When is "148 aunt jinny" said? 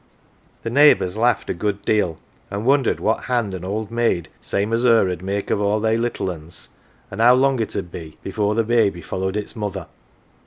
1.85-2.15